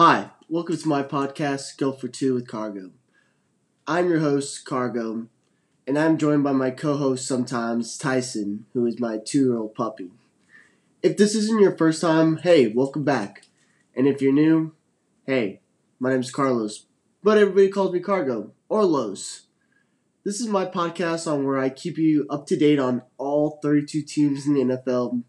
[0.00, 2.92] Hi, welcome to my podcast, Go for Two with Cargo.
[3.84, 5.26] I'm your host, Cargo,
[5.88, 9.74] and I'm joined by my co host sometimes, Tyson, who is my two year old
[9.74, 10.12] puppy.
[11.02, 13.46] If this isn't your first time, hey, welcome back.
[13.92, 14.72] And if you're new,
[15.26, 15.62] hey,
[15.98, 16.86] my name's Carlos,
[17.24, 19.48] but everybody calls me Cargo or Los.
[20.22, 24.02] This is my podcast on where I keep you up to date on all 32
[24.02, 25.24] teams in the NFL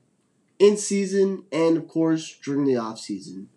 [0.60, 3.50] in season and, of course, during the off season.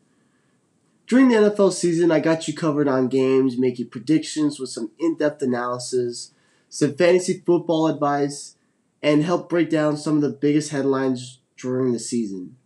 [1.12, 5.18] During the NFL season, I got you covered on games, making predictions with some in
[5.18, 6.32] depth analysis,
[6.70, 8.56] some fantasy football advice,
[9.02, 12.56] and help break down some of the biggest headlines during the season.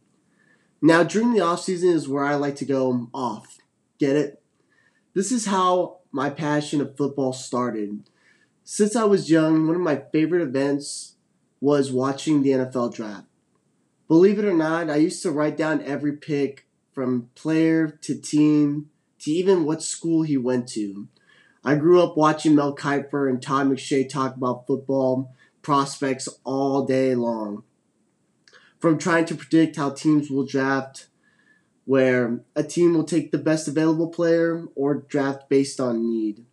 [0.80, 3.58] Now, during the off season is where I like to go off.
[3.98, 4.40] Get it?
[5.12, 8.08] This is how my passion of football started.
[8.62, 11.16] Since I was young, one of my favorite events
[11.60, 13.26] was watching the NFL draft.
[14.06, 16.65] Believe it or not, I used to write down every pick
[16.96, 21.06] from player to team to even what school he went to.
[21.62, 27.14] I grew up watching Mel Kiper and Todd McShay talk about football prospects all day
[27.14, 27.64] long.
[28.78, 31.08] From trying to predict how teams will draft,
[31.84, 36.46] where a team will take the best available player or draft based on need.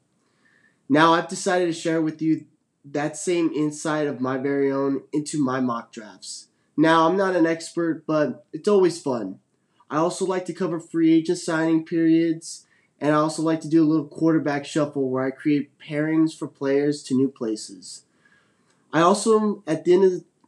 [0.90, 2.48] Now I've decided to share with you
[2.84, 6.50] that same insight of my very own into my mock drafts.
[6.76, 9.40] Now I'm not an expert, but it's always fun.
[9.94, 12.66] I also like to cover free agent signing periods,
[13.00, 16.48] and I also like to do a little quarterback shuffle where I create pairings for
[16.48, 18.02] players to new places.
[18.92, 20.04] I also, at the end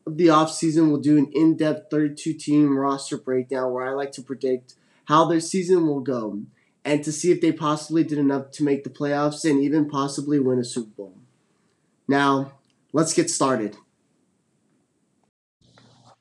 [0.07, 4.11] of the offseason, will do an in depth 32 team roster breakdown where I like
[4.13, 4.73] to predict
[5.09, 6.39] how their season will go
[6.83, 10.39] and to see if they possibly did enough to make the playoffs and even possibly
[10.39, 11.13] win a Super Bowl.
[12.07, 12.53] Now,
[12.93, 13.77] let's get started.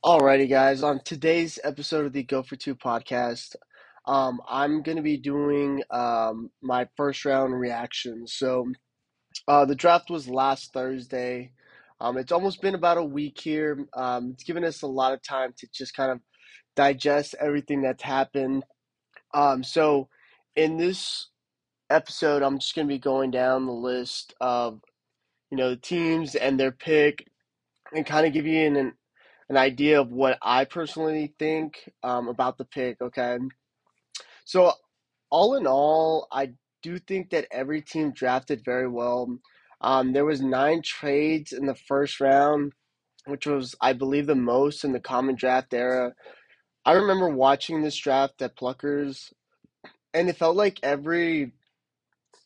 [0.05, 0.83] Alrighty, guys.
[0.83, 3.57] On today's episode of the Go for Two podcast,
[4.05, 8.27] um, I'm going to be doing um, my first round reaction.
[8.27, 8.71] So,
[9.49, 11.53] uh, the draft was last Thursday.
[12.03, 13.87] Um, it's almost been about a week here.
[13.95, 16.21] Um, it's given us a lot of time to just kind of
[16.77, 18.63] digest everything that's happened.
[19.33, 20.11] Um, so,
[20.55, 21.29] in this
[21.89, 24.83] episode, I'm just going to be going down the list of,
[25.51, 27.27] you know, the teams and their pick
[27.95, 28.93] and kind of give you an, an
[29.51, 33.01] idea of what I personally think um, about the pick.
[33.01, 33.39] Okay,
[34.45, 34.73] so
[35.31, 39.39] all in all, I do think that every team drafted very well.
[39.81, 42.73] Um, there was nine trades in the first round,
[43.27, 46.15] which was, I believe, the most in the common draft era.
[46.85, 49.33] I remember watching this draft at Pluckers,
[50.13, 51.53] and it felt like every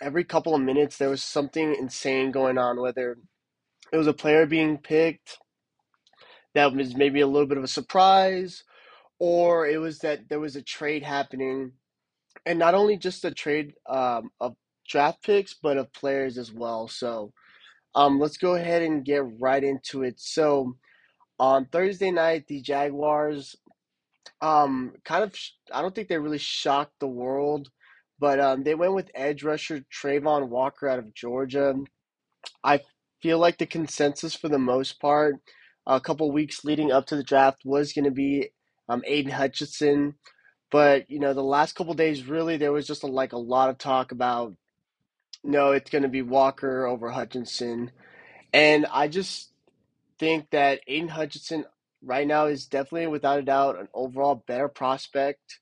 [0.01, 2.81] every couple of minutes there was something insane going on.
[2.81, 3.19] Whether
[3.93, 5.39] it was a player being picked
[6.59, 8.65] that was maybe a little bit of a surprise,
[9.21, 11.73] or it was that there was a trade happening,
[12.47, 14.57] and not only just a trade um, of
[14.89, 16.89] draft picks, but of players as well.
[16.89, 17.33] So,
[17.95, 20.19] um, let's go ahead and get right into it.
[20.19, 20.77] So,
[21.39, 23.55] on Thursday night, the Jaguars,
[24.41, 25.35] um, kind of,
[25.73, 27.71] I don't think they really shocked the world,
[28.19, 31.77] but um, they went with edge rusher Travon Walker out of Georgia.
[32.65, 32.81] I
[33.23, 35.37] feel like the consensus for the most part
[35.89, 38.51] a couple weeks leading up to the draft was going to be
[38.89, 40.15] um, Aidan Hutchinson.
[40.71, 43.71] But, you know, the last couple days, really, there was just a, like a lot
[43.71, 44.55] of talk about,
[45.43, 47.91] no, it's going to be Walker over Hutchinson.
[48.53, 49.51] And I just
[50.19, 51.65] think that Aidan Hutchinson
[52.03, 55.61] right now is definitely, without a doubt, an overall better prospect.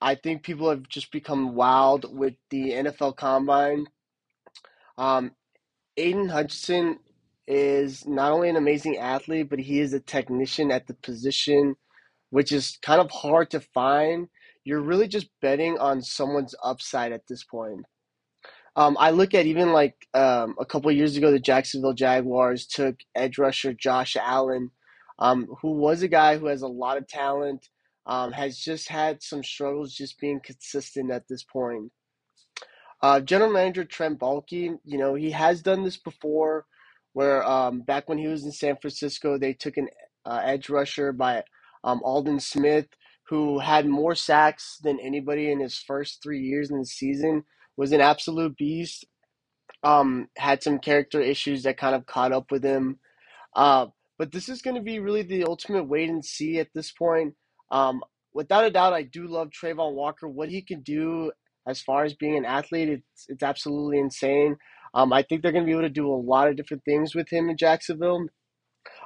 [0.00, 3.86] I think people have just become wild with the NFL Combine.
[4.96, 5.32] Um,
[5.96, 6.98] Aidan Hutchinson
[7.48, 11.74] is not only an amazing athlete, but he is a technician at the position,
[12.28, 14.28] which is kind of hard to find.
[14.64, 17.86] You're really just betting on someone's upside at this point.
[18.76, 22.96] Um, I look at even like um, a couple years ago, the Jacksonville Jaguars took
[23.14, 24.70] edge rusher Josh Allen,
[25.18, 27.66] um, who was a guy who has a lot of talent,
[28.06, 31.90] um, has just had some struggles just being consistent at this point.
[33.00, 36.66] Uh, General Manager Trent Baalke, you know, he has done this before
[37.18, 39.88] where um, back when he was in San Francisco, they took an
[40.24, 41.42] uh, edge rusher by
[41.82, 42.86] um, Aldon Smith,
[43.28, 47.42] who had more sacks than anybody in his first three years in the season,
[47.76, 49.04] was an absolute beast.
[49.82, 53.00] Um, had some character issues that kind of caught up with him.
[53.56, 53.86] Uh,
[54.16, 57.34] but this is going to be really the ultimate wait and see at this point.
[57.72, 58.00] Um,
[58.32, 60.28] without a doubt, I do love Travon Walker.
[60.28, 61.32] What he can do
[61.66, 64.56] as far as being an athlete, it's, it's absolutely insane.
[64.94, 67.14] Um, I think they're going to be able to do a lot of different things
[67.14, 68.26] with him in Jacksonville.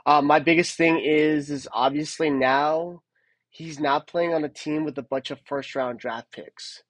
[0.07, 3.03] Um, my biggest thing is is obviously now
[3.51, 6.83] he's not playing on a team with a bunch of first round draft picks.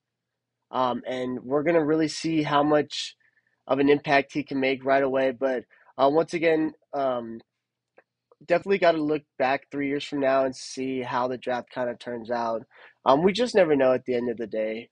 [0.71, 3.17] um, and we're gonna really see how much
[3.69, 5.33] of an impact he can make right away.
[5.33, 5.65] But
[5.99, 7.41] uh, once again, um,
[8.45, 11.89] definitely got to look back three years from now and see how the draft kind
[11.91, 12.63] of turns out.
[13.05, 14.91] Um, we just never know at the end of the day.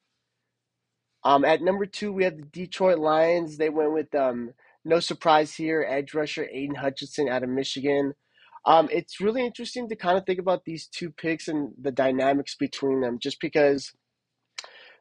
[1.24, 3.56] Um, at number two, we have the Detroit Lions.
[3.56, 4.52] They went with um,
[4.84, 8.14] no surprise here, edge rusher Aidan Hutchinson out of Michigan.
[8.64, 12.54] Um, it's really interesting to kind of think about these two picks and the dynamics
[12.56, 13.92] between them, just because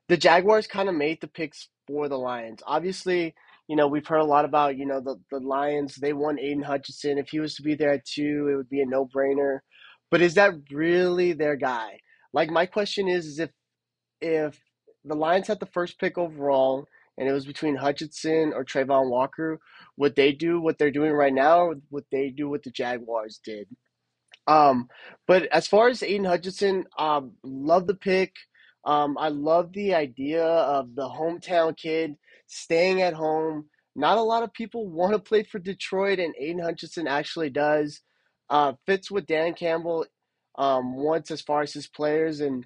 [0.07, 2.62] the Jaguars kind of made the picks for the Lions.
[2.66, 3.36] Obviously,
[3.68, 5.95] you know, we've heard a lot about, you know, the, the Lions.
[5.95, 7.18] They won Aidan Hutchinson.
[7.18, 9.60] If he was to be there at two, it would be a no brainer.
[10.10, 12.00] But is that really their guy?
[12.33, 13.51] Like my question is, is if
[14.21, 14.60] if
[15.06, 16.88] the Lions had the first pick overall
[17.18, 19.60] and it was between Hutchinson or Travon Walker,
[19.98, 23.68] would they do what they're doing right now would they do what the Jaguars did?
[24.48, 24.88] Um,
[25.28, 28.36] but as far as Aidan Hutchinson, um, love the pick.
[28.86, 32.16] Um, I love the idea of the hometown kid
[32.48, 33.66] staying at home.
[33.95, 38.02] Not a lot of people want to play for Detroit, and Aidan Hutchinson actually does.
[38.50, 40.06] Uh, fits with Dan Campbell
[40.57, 42.66] um, wants as far as his players, and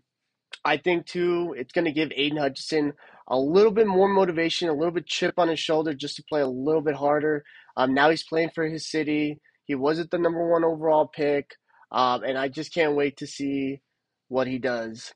[0.65, 2.93] I think too, it's going to give Aidan Hutchinson
[3.27, 6.41] a little bit more motivation, a little bit chip on his shoulder just to play
[6.41, 7.43] a little bit harder.
[7.77, 9.39] Um, now he's playing for his city.
[9.65, 11.51] He wasn't the number one overall pick,
[11.91, 13.81] um, and I just can't wait to see
[14.27, 15.13] what he does.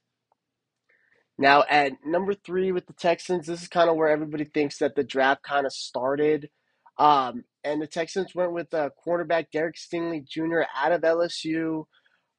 [1.37, 4.95] Now, at number three with the Texans, this is kind of where everybody thinks that
[4.95, 6.49] the draft kind of started.
[6.97, 10.61] Um, and the Texans went with uh, quarterback Derek Stingley Jr.
[10.75, 11.83] out of LSU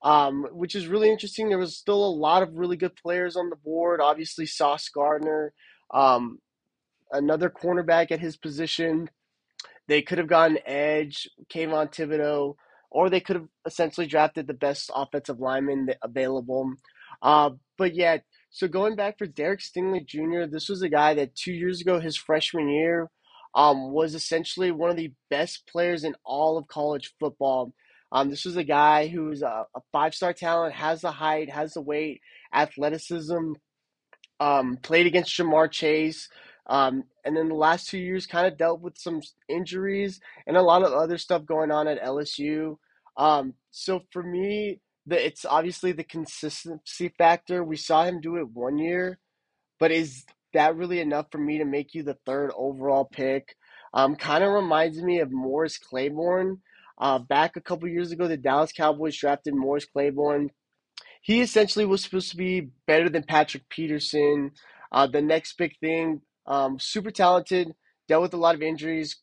[0.03, 1.49] um, which is really interesting.
[1.49, 4.01] There was still a lot of really good players on the board.
[4.01, 5.53] Obviously, Sauce Gardner,
[5.93, 6.39] um,
[7.13, 9.11] another cornerback at his position.
[9.89, 12.55] They could have gotten Edge, Kayvon Thibodeaux,
[12.91, 16.75] or they could have essentially drafted the best offensive lineman available.
[17.23, 18.19] Uh, but yeah,
[18.51, 22.01] so going back for Derek Stingley Jr., this was a guy that two years ago,
[22.01, 23.11] his freshman year,
[23.55, 27.73] um, was essentially one of the best players in all of college football.
[28.11, 31.75] Um, this was a guy who's a, a five star talent, has the height, has
[31.75, 32.21] the weight,
[32.53, 33.53] athleticism,
[34.41, 36.29] um, played against Ja'Marr Chase.
[36.67, 40.63] Um, and then the last two years kind of dealt with some injuries and a
[40.63, 42.77] lot of other stuff going on at LSU.
[43.17, 47.65] Um, so for me, the, it's obviously the consistency factor.
[47.65, 49.19] We saw him do it one year,
[49.81, 53.57] but is that really enough for me to make you the third overall pick?
[53.95, 56.59] Um, kind of reminds me of Morris Claiborne
[56.99, 60.51] uh, back a couple years ago, the Dallas Cowboys drafted Morris Claiborne.
[61.23, 64.53] He essentially was supposed to be better than Patrick Peterson.
[64.91, 67.75] Uh, the next big thing, um, super talented,
[68.09, 69.17] dealt with a lot of injuries,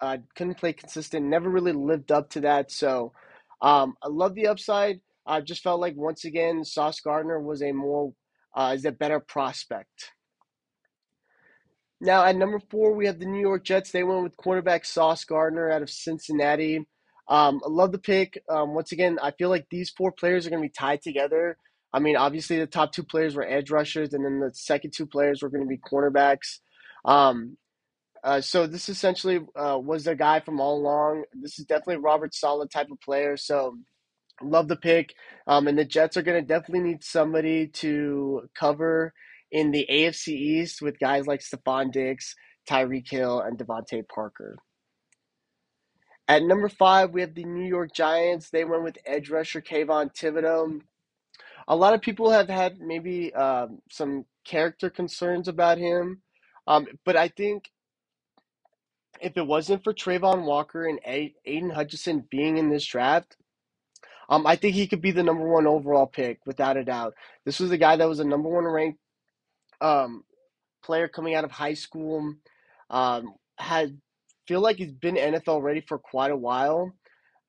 [0.00, 2.70] uh, couldn't play consistent, never really lived up to that.
[2.70, 3.12] So
[3.60, 5.00] um, I love the upside.
[5.24, 8.12] I just felt like once again, Sauce Gardner was a more
[8.54, 10.10] uh, is a better prospect.
[12.00, 13.92] Now at number four, we have the New York Jets.
[13.92, 16.84] They went with quarterback Sauce Gardner out of Cincinnati.
[17.32, 18.42] Um, I love the pick.
[18.50, 21.56] Um, once again, I feel like these four players are going to be tied together.
[21.90, 25.06] I mean, obviously the top two players were edge rushers, and then the second two
[25.06, 26.58] players were going to be cornerbacks.
[27.06, 27.56] Um,
[28.22, 31.24] uh, so this essentially uh, was their guy from all along.
[31.32, 33.38] This is definitely Robert Saleh type of player.
[33.38, 33.78] So
[34.42, 35.14] love the pick.
[35.46, 39.14] Um, and the Jets are going to definitely need somebody to cover
[39.50, 42.34] in the AFC East with guys like Stefon Diggs,
[42.68, 44.58] Tyreek Hill, and DeVante Parker.
[46.28, 48.50] At number five, we have the New York Giants.
[48.50, 50.80] They went with edge rusher Kayvon Thibodeaux.
[51.68, 56.22] A lot of people have had maybe um, some character concerns about him,
[56.66, 57.70] um, but I think
[59.20, 63.36] if it wasn't for Travon Walker and Aidan Hutchinson being in this draft,
[64.28, 67.14] um, I think he could be the number one overall pick without a doubt.
[67.44, 68.98] This was a guy that was a number one ranked
[69.80, 70.24] um,
[70.84, 72.34] player coming out of high school.
[72.90, 73.98] Um, had
[74.46, 76.92] feel like he's been NFL ready for quite a while.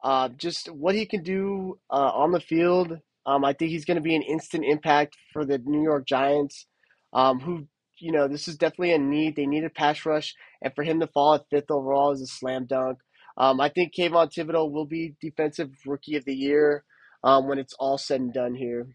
[0.04, 3.96] Uh, just what he can do uh, on the field, um, I think he's going
[3.96, 6.66] to be an instant impact for the New York Giants,
[7.14, 7.68] um, who,
[8.00, 9.36] you know, this is definitely a need.
[9.36, 12.28] They need a pass rush, and for him to fall at fifth overall is a
[12.28, 13.00] slam dunk.
[13.38, 16.84] Um, I think Kayvon Thibodeaux will be Defensive Rookie of the Year
[17.24, 18.88] um, when it's all said and done here.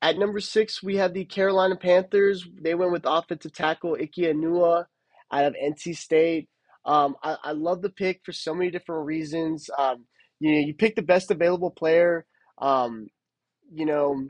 [0.00, 2.46] At number six, we have the Carolina Panthers.
[2.60, 4.84] They went with offensive tackle Ike Ekwonu
[5.32, 6.48] out of NC State.
[6.84, 9.70] Um, I, I, love the pick for so many different reasons.
[9.78, 10.04] Um,
[10.40, 12.26] you know, you pick the best available player.
[12.58, 13.06] Um,
[13.72, 14.26] you know,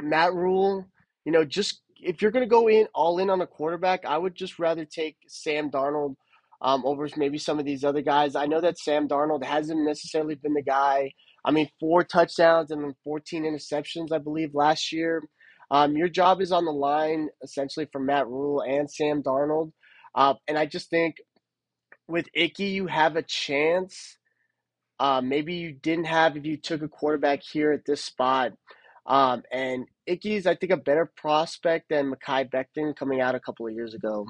[0.00, 0.86] Matt Rhule.
[1.24, 4.16] You know, just if you're going to go in all in on a quarterback, I
[4.16, 6.14] would just rather take Sam Darnold
[6.62, 8.36] um, over maybe some of these other guys.
[8.36, 11.12] I know that Sam Darnold hasn't necessarily been the guy.
[11.44, 15.22] I mean, four touchdowns and 14 interceptions, I believe, last year.
[15.70, 19.72] Um, your job is on the line essentially for Matt Rhule and Sam Darnold.
[20.18, 21.22] Uh, and I just think
[22.08, 24.18] with Ickey, you have a chance.
[24.98, 28.54] Uh, maybe you didn't have if you took a quarterback here at this spot.
[29.06, 33.68] Um, and Ickey's, I think, a better prospect than Mekhi Becton coming out a couple
[33.68, 34.26] of years ago.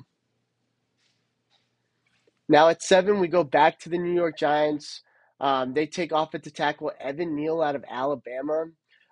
[2.51, 5.01] Now at seven, we go back to the New York Giants.
[5.41, 8.67] Um, they take offensive tackle Evan Neal out of Alabama.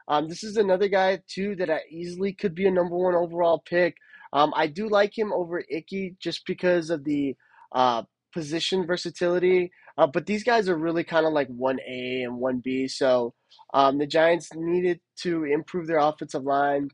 [0.08, 3.62] Um, this is another guy too that I easily could be a number one overall
[3.66, 3.96] pick.
[4.32, 7.36] Um, I do like him over Ickey just because of the
[7.72, 8.02] uh,
[8.32, 9.70] position versatility.
[9.98, 12.86] Uh, but these guys are really kind of like one A and one B.
[12.86, 13.34] So
[13.72, 16.90] um, the Giants needed to improve their offensive line,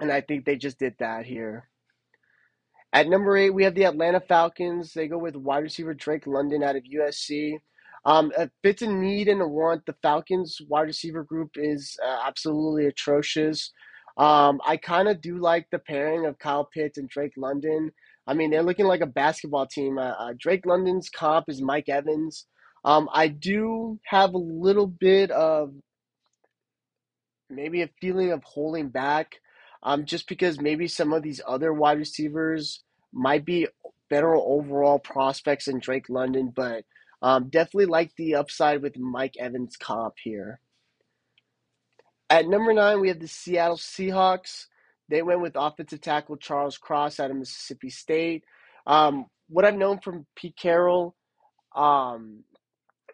[0.00, 1.68] and I think they just did that here.
[2.92, 4.92] At number eight, we have the Atlanta Falcons.
[4.92, 7.58] They go with wide receiver Drake London out of USC.
[8.04, 9.84] Um, it fits a need and a want.
[9.86, 13.72] The Falcons wide receiver group is uh, absolutely atrocious.
[14.16, 17.90] Um, I kind of do like the pairing of Kyle Pitts and Drake London.
[18.26, 19.98] I mean, they're looking like a basketball team.
[19.98, 22.46] Uh, uh, Drake London's comp is Mike Evans.
[22.84, 25.72] Um, I do have a little bit of
[27.50, 29.36] maybe a feeling of holding back,
[29.82, 33.66] um, just because maybe some of these other wide receivers might be
[34.10, 36.84] better overall prospects than Drake London, but
[37.22, 40.60] um, definitely like the upside with Mike Evans comp here.
[42.30, 44.66] At number nine, we have the Seattle Seahawks.
[45.08, 48.44] They went with offensive tackle Charles Cross out of Mississippi State.
[48.86, 51.14] Um, what I've known from Pete Carroll
[51.76, 52.44] um,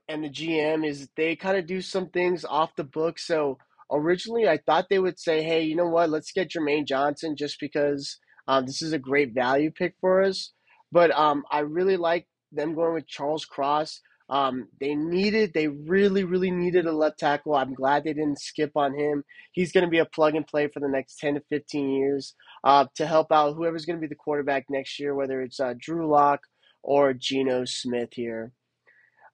[0.08, 3.18] and the GM is they kind of do some things off the book.
[3.18, 3.58] So
[3.92, 6.10] originally, I thought they would say, "Hey, you know what?
[6.10, 10.52] Let's get Jermaine Johnson just because um, this is a great value pick for us."
[10.92, 14.00] But um, I really like them going with Charles Cross.
[14.30, 17.56] Um, they needed, they really, really needed a left tackle.
[17.56, 19.24] I'm glad they didn't skip on him.
[19.50, 22.34] He's going to be a plug and play for the next 10 to 15 years
[22.62, 25.74] uh, to help out whoever's going to be the quarterback next year, whether it's uh,
[25.76, 26.42] Drew Lock
[26.82, 28.52] or Geno Smith here.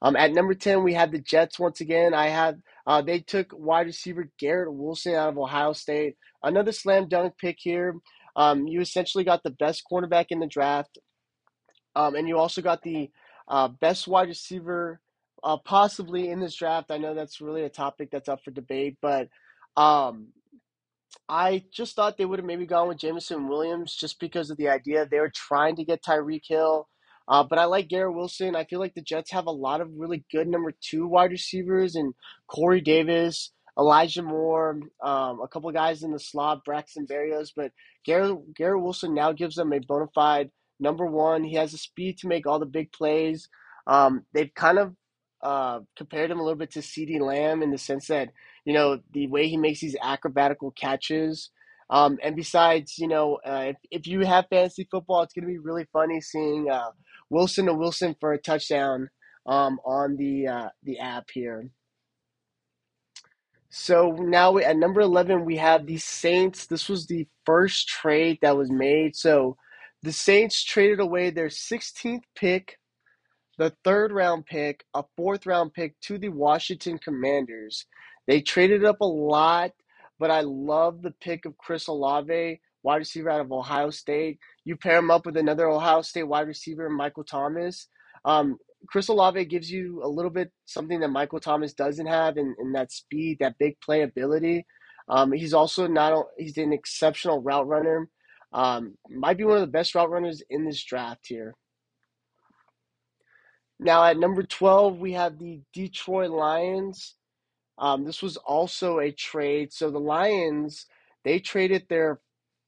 [0.00, 2.14] Um, at number 10, we have the Jets once again.
[2.14, 6.16] I have, uh, they took wide receiver Garrett Wilson out of Ohio State.
[6.42, 7.96] Another slam dunk pick here.
[8.34, 10.98] Um, you essentially got the best cornerback in the draft.
[11.94, 13.10] Um, and you also got the
[13.48, 15.00] uh, best wide receiver,
[15.42, 16.90] uh, possibly in this draft.
[16.90, 19.28] I know that's really a topic that's up for debate, but
[19.76, 20.28] um,
[21.28, 24.68] I just thought they would have maybe gone with Jameson Williams just because of the
[24.68, 26.88] idea they were trying to get Tyreek Hill.
[27.28, 28.54] Uh, but I like Garrett Wilson.
[28.54, 31.96] I feel like the Jets have a lot of really good number two wide receivers
[31.96, 32.14] and
[32.46, 37.48] Corey Davis, Elijah Moore, um, a couple guys in the slot, Braxton Berrios.
[37.54, 37.72] But
[38.04, 41.44] Garrett, Garrett Wilson now gives them a bona fide number one.
[41.44, 43.48] He has the speed to make all the big plays.
[43.86, 44.94] Um, they've kind of
[45.42, 48.30] uh, compared him a little bit to CeeDee Lamb in the sense that,
[48.64, 51.50] you know, the way he makes these acrobatical catches.
[51.88, 55.52] Um, and besides, you know, uh, if, if you have fantasy football, it's going to
[55.52, 56.90] be really funny seeing uh,
[57.30, 59.08] Wilson to Wilson for a touchdown
[59.46, 61.70] um, on the uh, the app here.
[63.68, 66.66] So now we, at number 11, we have the Saints.
[66.66, 69.14] This was the first trade that was made.
[69.14, 69.56] So
[70.02, 72.78] the Saints traded away their 16th pick,
[73.58, 77.86] the third round pick, a fourth round pick to the Washington Commanders.
[78.26, 79.72] They traded up a lot,
[80.18, 84.38] but I love the pick of Chris Olave, wide receiver out of Ohio State.
[84.64, 87.88] You pair him up with another Ohio State wide receiver, Michael Thomas.
[88.24, 92.54] Um, Chris Olave gives you a little bit something that Michael Thomas doesn't have, in,
[92.60, 94.66] in that speed, that big play ability.
[95.08, 98.08] Um, he's also not he's an exceptional route runner.
[98.56, 101.54] Um, might be one of the best route runners in this draft here.
[103.78, 107.16] Now at number 12, we have the Detroit Lions.
[107.76, 109.74] Um, this was also a trade.
[109.74, 110.86] So the Lions,
[111.22, 112.20] they traded their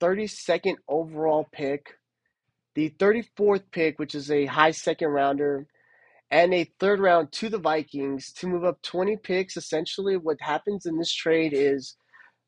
[0.03, 1.95] 32nd overall pick,
[2.75, 5.67] the 34th pick, which is a high second rounder,
[6.31, 9.57] and a third round to the Vikings to move up 20 picks.
[9.57, 11.97] Essentially, what happens in this trade is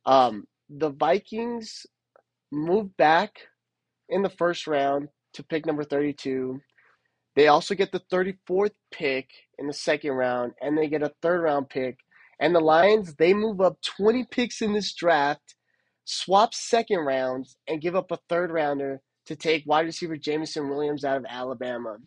[0.05, 1.87] um, the Vikings
[2.51, 3.33] move back
[4.09, 6.61] in the first round to pick number 32.
[7.37, 9.29] They also get the 34th pick
[9.59, 11.99] in the second round, and they get a third round pick.
[12.41, 15.55] And the Lions, they move up 20 picks in this draft,
[16.05, 21.05] swap second rounds, and give up a third rounder to take wide receiver Jameson Williams
[21.05, 21.99] out of Alabama.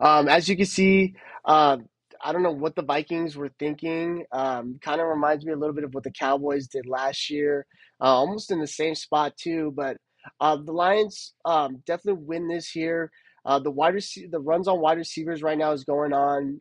[0.00, 1.78] Um, as you can see, uh,
[2.24, 4.24] I don't know what the Vikings were thinking.
[4.32, 7.66] Um, kind of reminds me a little bit of what the Cowboys did last year,
[8.00, 9.72] uh, almost in the same spot too.
[9.76, 9.96] But
[10.40, 13.10] uh, the Lions um, definitely win this year.
[13.46, 16.60] Uh, the wide rec- the runs on wide receivers right now is going on,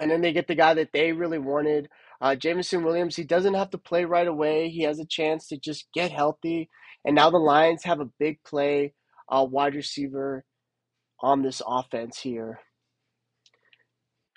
[0.00, 1.88] and then they get the guy that they really wanted.
[2.20, 4.68] Uh, Jameson Williams, he doesn't have to play right away.
[4.70, 6.70] He has a chance to just get healthy.
[7.04, 8.94] And now the Lions have a big play
[9.28, 10.44] uh, wide receiver
[11.20, 12.60] on this offense here.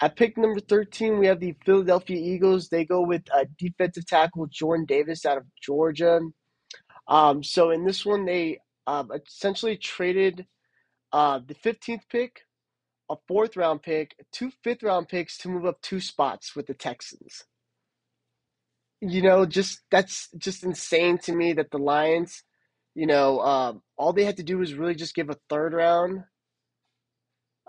[0.02, 2.70] At pick number 13, we have the Philadelphia Eagles.
[2.70, 6.20] They go with uh, defensive tackle Jordan Davis out of Georgia.
[7.08, 10.46] Um, so in this one, they uh, essentially traded
[11.12, 12.42] uh, the 15th pick,
[13.10, 16.76] a fourth round pick, two fifth round picks to move up two spots with the
[16.76, 17.46] Texans.
[19.02, 22.44] You know, just that's just insane to me that the Lions,
[22.96, 26.24] you know, um, all they had to do was really just give a third round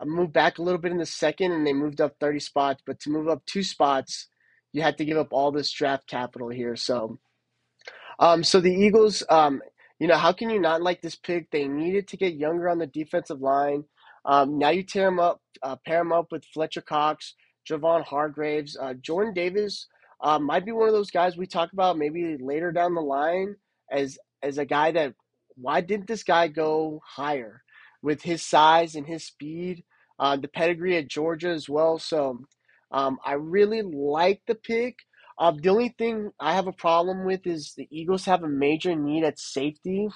[0.05, 2.83] Moved back a little bit in the second and they moved up 30 spots.
[2.87, 4.29] But to move up two spots,
[4.73, 6.77] you had to give up all this draft capital here.
[6.77, 7.19] So,
[8.19, 9.63] um, so the Eagles, um,
[9.99, 11.51] you know, how can you not like this pick?
[11.51, 13.85] They needed to get younger on the defensive line.
[14.25, 17.35] Um, now you tear them up, uh, pair them up with Fletcher Cox,
[17.69, 19.87] Javon Hargraves, uh, Jordan Davis.
[20.21, 23.57] Uh, might be one of those guys we talk about maybe later down the line
[23.91, 25.15] as as a guy that
[25.57, 27.63] why didn't this guy go higher
[28.03, 29.85] with his size and his speed?
[30.19, 31.99] Uh, the pedigree at Georgia as well.
[31.99, 32.41] So
[32.91, 34.97] um, I really like the pick.
[35.39, 38.95] Uh, the only thing I have a problem with is the Eagles have a major
[38.97, 40.09] need at safety.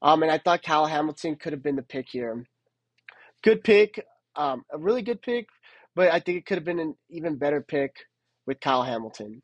[0.00, 2.44] Um, and I thought Kyle Hamilton could have been the pick here.
[3.42, 4.04] Good pick,
[4.36, 5.46] um, a really good pick,
[5.96, 7.96] but I think it could have been an even better pick
[8.46, 9.42] with Kyle Hamilton.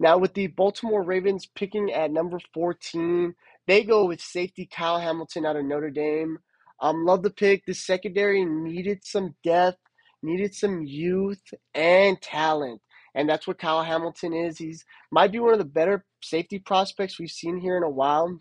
[0.00, 3.34] Now, with the Baltimore Ravens picking at number 14,
[3.66, 6.38] they go with safety Kyle Hamilton out of Notre Dame.
[6.80, 7.64] Um, love the pick.
[7.66, 9.78] The secondary needed some depth,
[10.22, 11.42] needed some youth
[11.74, 12.80] and talent.
[13.14, 14.58] And that's what Kyle Hamilton is.
[14.58, 18.40] He's might be one of the better safety prospects we've seen here in a while.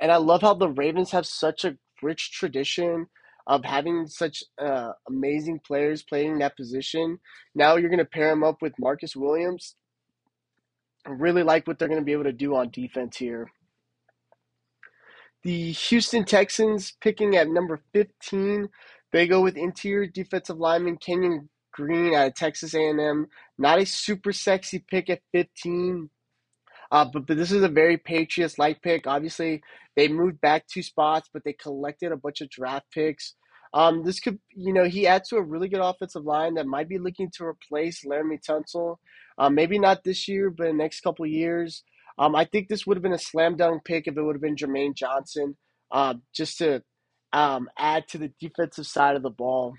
[0.00, 3.06] And I love how the Ravens have such a rich tradition
[3.46, 7.18] of having such uh, amazing players playing that position.
[7.54, 9.76] Now you're going to pair him up with Marcus Williams.
[11.06, 13.48] I really like what they're going to be able to do on defense here.
[15.42, 18.68] The Houston Texans picking at number 15.
[19.12, 23.26] They go with interior defensive lineman Kenyon Green out of Texas A&M.
[23.58, 26.10] Not a super sexy pick at 15.
[26.90, 29.06] Uh, but, but this is a very Patriots like pick.
[29.06, 29.62] Obviously,
[29.96, 33.34] they moved back two spots, but they collected a bunch of draft picks.
[33.74, 36.88] Um, this could, you know, he adds to a really good offensive line that might
[36.88, 38.96] be looking to replace Laremy Tunsil.
[39.36, 41.82] Uh, maybe not this year, but in the next couple years.
[42.18, 44.42] Um, I think this would have been a slam dunk pick if it would have
[44.42, 45.56] been Jermaine Johnson,
[45.90, 46.82] uh, just to
[47.32, 49.74] um, add to the defensive side of the ball.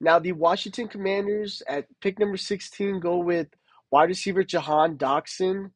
[0.00, 3.48] Now, the Washington Commanders at pick number 16 go with
[3.90, 5.70] wide receiver Jahan Dotson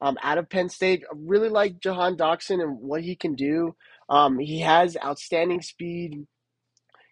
[0.00, 1.04] um, out of Penn State.
[1.10, 3.74] I really like Jahan Dotson and what he can do.
[4.08, 6.26] Um, he has outstanding speed.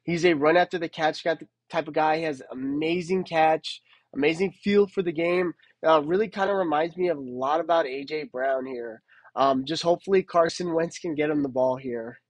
[0.04, 2.18] He's a run after the catch type of guy.
[2.18, 3.80] He has amazing catch,
[4.14, 5.52] amazing feel for the game.
[5.86, 9.02] Uh, really kind of reminds me of a lot about AJ Brown here.
[9.36, 12.20] Um, just hopefully Carson Wentz can get him the ball here.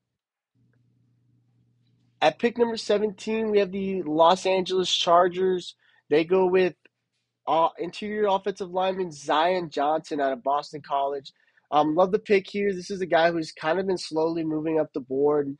[2.20, 5.74] At pick number 17, we have the Los Angeles Chargers.
[6.10, 6.74] They go with
[7.46, 11.32] uh, interior offensive lineman Zion Johnson out of Boston College.
[11.70, 12.72] Um, love the pick here.
[12.72, 15.56] This is a guy who's kind of been slowly moving up the board.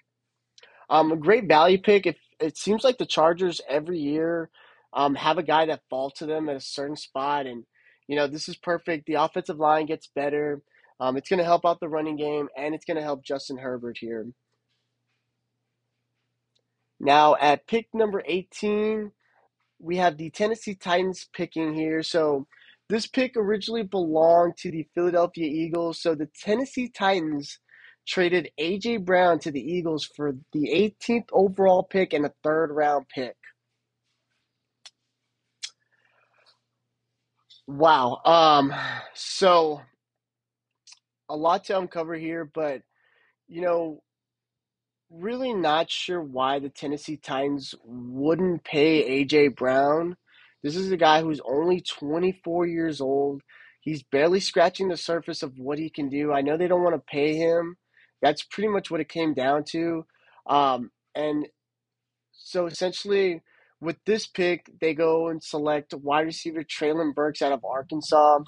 [0.89, 2.07] Um, a great value pick.
[2.41, 4.51] It seems like the Chargers every year
[4.93, 7.65] um, have a guy that falls to them at a certain spot, and
[8.09, 9.07] you know, this is perfect.
[9.07, 10.63] The offensive line gets better.
[11.01, 13.59] Um, it's going to help out the running game, and it's going to help Justin
[13.59, 14.27] Herbert here.
[16.99, 19.13] Now, at pick number 18,
[19.79, 22.03] we have the Tennessee Titans picking here.
[22.03, 22.47] So,
[22.89, 26.01] this pick originally belonged to the Philadelphia Eagles.
[26.01, 27.59] So, the Tennessee Titans
[28.07, 28.99] traded A.J.
[28.99, 33.37] Brown to the Eagles for the 18th overall pick and a third round pick.
[37.67, 38.21] Wow.
[38.25, 38.73] Um,
[39.15, 39.81] so
[41.29, 42.83] a lot to uncover here, but
[43.49, 44.03] you know,
[45.11, 50.17] really not sure why the Tennessee Titans wouldn't pay AJ Brown.
[50.63, 53.43] This is a guy who's only 24 years old.
[53.81, 56.33] He's barely scratching the surface of what he can do.
[56.33, 57.77] I know they don't want to pay him.
[58.21, 60.05] That's pretty much what it came down to.
[60.49, 61.47] Um, and
[62.33, 63.43] so essentially,
[63.81, 68.41] with this pick, they go and select wide receiver Treylon Burks out of Arkansas.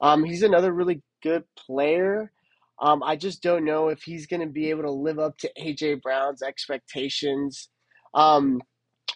[0.00, 2.32] Um, he's another really good player.
[2.80, 5.50] Um, I just don't know if he's going to be able to live up to
[5.58, 7.68] AJ Brown's expectations.
[8.14, 8.60] Um,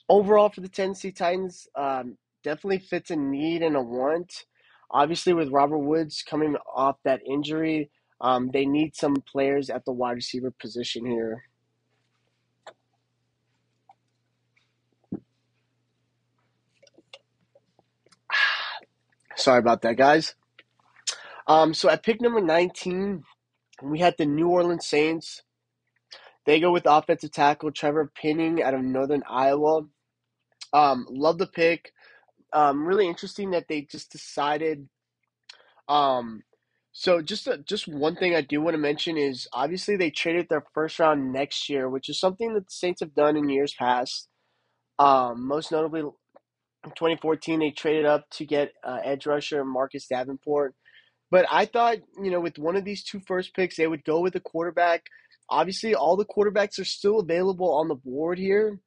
[0.08, 4.32] overall, for the Tennessee Titans, um, definitely fits a need and a want.
[4.90, 7.90] Obviously, with Robert Woods coming off that injury,
[8.22, 11.42] um, they need some players at the wide receiver position here.
[19.40, 20.34] Sorry about that, guys.
[21.46, 23.24] Um, so at pick number 19,
[23.82, 25.42] we had the New Orleans Saints.
[26.44, 29.82] They go with offensive tackle Trevor Penning out of Northern Iowa.
[30.72, 31.92] Um, love the pick.
[32.52, 34.88] Um, really interesting that they just decided.
[35.88, 36.42] Um,
[36.92, 40.48] so just a, just one thing I do want to mention is obviously they traded
[40.48, 43.74] their first round next year, which is something that the Saints have done in years
[43.78, 44.28] past.
[44.98, 46.02] Um, most notably,
[46.84, 50.74] 2014 they traded up to get uh, edge rusher Marcus Davenport.
[51.30, 54.20] But I thought, you know, with one of these two first picks, they would go
[54.20, 55.06] with a quarterback.
[55.48, 58.78] Obviously, all the quarterbacks are still available on the board here,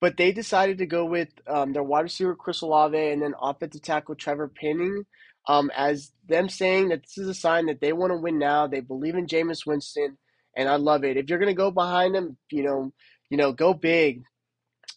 [0.00, 3.82] but they decided to go with um, their wide receiver Chris Olave and then offensive
[3.82, 5.04] tackle Trevor Penning,
[5.48, 8.66] um, as them saying that this is a sign that they want to win now.
[8.66, 10.16] They believe in Jameis Winston,
[10.56, 11.16] and I love it.
[11.16, 12.92] If you're gonna go behind them, you know,
[13.30, 14.22] you know, go big.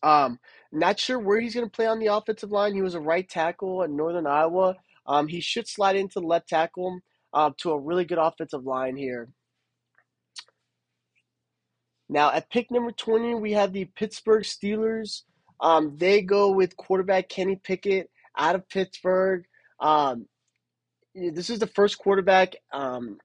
[0.03, 0.39] Um,
[0.79, 2.73] not sure where he's going to play on the offensive line.
[2.73, 4.75] He was a right tackle at Northern Iowa.
[5.05, 6.99] Um, he should slide into left tackle
[7.33, 9.29] uh, to a really good offensive line here.
[12.09, 15.23] Now, at pick number 20, we have the Pittsburgh Steelers.
[15.59, 19.45] Um, they go with quarterback Kenny Pickett out of Pittsburgh.
[19.79, 20.27] Um,
[21.15, 23.17] this is the first quarterback um,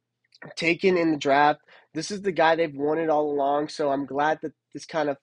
[0.56, 1.60] taken in the draft.
[1.92, 5.16] This is the guy they've wanted all along, so I'm glad that this kind of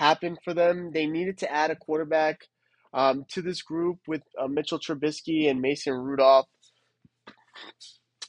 [0.00, 0.90] happened for them.
[0.92, 2.40] They needed to add a quarterback
[2.94, 6.46] um, to this group with uh, Mitchell Trubisky and Mason Rudolph.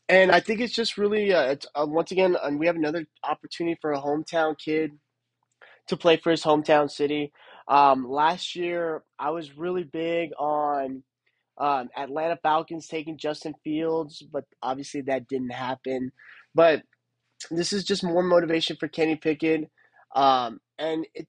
[0.10, 3.06] And I think it's just really, uh, it's, uh, once again, uh, we have another
[3.24, 4.92] opportunity for a hometown kid
[5.88, 7.32] to play for his hometown city.
[7.70, 11.04] Um, last year, I was really big on
[11.58, 16.12] um, Atlanta Falcons taking Justin Fields, but obviously that didn't happen.
[16.54, 16.84] But
[17.50, 19.70] this is just more motivation for Kenny Pickett.
[20.14, 21.28] Um, and it,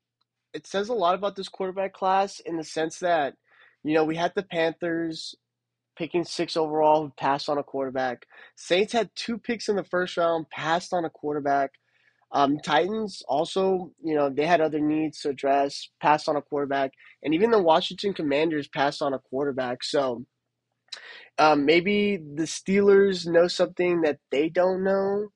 [0.55, 3.35] it says a lot about this quarterback class in the sense that,
[3.83, 5.35] you know, we had the Panthers
[5.97, 8.27] picking six overall who passed on a quarterback.
[8.57, 11.73] Saints had two picks in the first round, passed on a quarterback.
[12.33, 16.93] Um, Titans also, you know, they had other needs to address, passed on a quarterback,
[17.23, 19.85] and even the Washington Commanders passed on a quarterback.
[19.85, 20.25] So
[21.39, 25.29] um, maybe the Steelers know something that they don't know,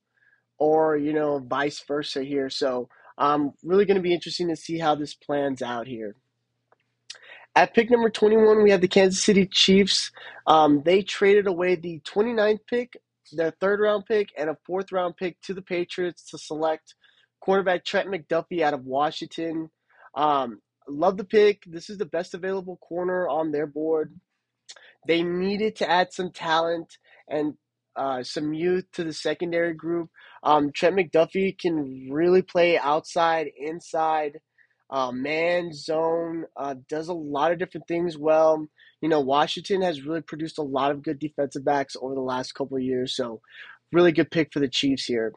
[0.59, 2.49] or you know, vice versa here.
[2.49, 6.17] So um, really going to be interesting to see how this plans out here.
[7.55, 10.13] At pick number 21, we have the Kansas City Chiefs.
[10.47, 12.99] Um, they traded away the 29th pick,
[13.33, 16.95] their third round pick, and a fourth round pick to the Patriots to select
[17.41, 19.71] quarterback Trent McDuffie out of Washington.
[20.15, 21.63] Um, love the pick.
[21.67, 24.15] This is the best available corner on their board.
[25.07, 26.99] They needed to add some talent
[27.29, 27.55] and
[27.97, 30.11] uh, some youth to the secondary group.
[30.43, 34.41] Um, Trent McDuffie can really play outside, inside,
[34.91, 38.67] uh, man, zone, uh, does a lot of different things well.
[39.01, 42.53] You know, Washington has really produced a lot of good defensive backs over the last
[42.53, 43.41] couple of years, so
[43.93, 45.33] really good pick for the Chiefs here.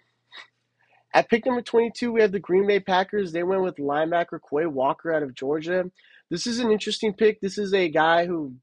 [1.13, 3.31] At pick number 22, we have the Green Bay Packers.
[3.31, 5.89] They went with linebacker Quay Walker out of Georgia.
[6.29, 7.41] This is an interesting pick.
[7.41, 8.53] This is a guy who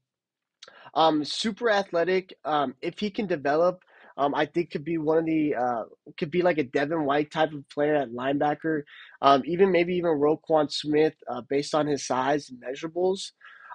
[0.93, 2.33] um, super athletic.
[2.45, 3.83] Um, if he can develop,
[4.17, 5.83] um, I think could be one of the uh,
[6.17, 8.81] could be like a Devin White type of player at linebacker.
[9.21, 13.31] Um, even maybe even Roquan Smith uh, based on his size and measurables.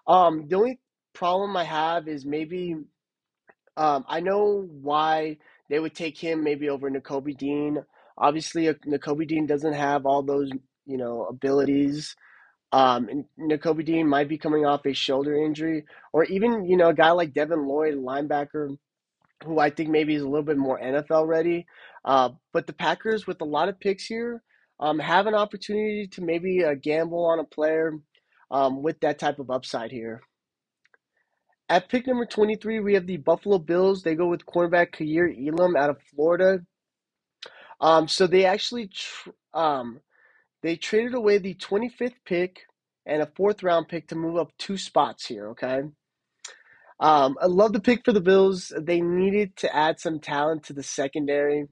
[0.07, 0.81] Um, the only
[1.15, 2.75] problem I have is maybe
[3.77, 5.39] um, I know why
[5.71, 7.83] they would take him maybe over Nakobe Dean.
[8.19, 10.51] Obviously, Nakobe Dean doesn't have all those
[10.87, 12.17] you know abilities.
[12.73, 16.89] Um, and Nakobe Dean might be coming off a shoulder injury, or even you know
[16.89, 18.77] a guy like Devin Lloyd, linebacker,
[19.45, 21.67] who I think maybe is a little bit more NFL ready.
[22.05, 24.43] Uh, but the Packers, with a lot of picks here,
[24.81, 27.99] um, have an opportunity to maybe uh, gamble on a player
[28.51, 30.23] um, with that type of upside here.
[31.69, 34.03] At pick number 23, we have the Buffalo Bills.
[34.03, 36.61] They go with cornerback Kaiir Elam out of Florida.
[37.81, 40.01] Um, so they actually tr- um,
[40.63, 42.61] they traded away the 25th pick
[43.07, 45.49] and a fourth round pick to move up two spots here.
[45.51, 45.83] Okay.
[47.01, 48.73] Um, I love the pick for the Bills.
[48.81, 51.67] They needed to add some talent to the secondary.